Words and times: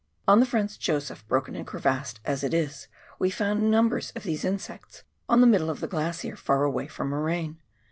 On 0.27 0.39
the 0.39 0.47
Franz 0.47 0.77
Josef, 0.77 1.27
broken 1.27 1.55
and 1.55 1.67
crevassed 1.67 2.21
as 2.25 2.43
it 2.43 2.55
is, 2.55 2.87
we 3.19 3.29
found 3.29 3.69
numbers 3.69 4.09
of 4.15 4.23
these 4.23 4.43
insects 4.43 5.03
on 5.29 5.41
the 5.41 5.45
middle 5.45 5.69
of 5.69 5.79
the 5.79 5.87
glacier 5.87 6.35
far 6.35 6.63
away 6.63 6.87
from 6.87 7.09
moraine. 7.09 7.61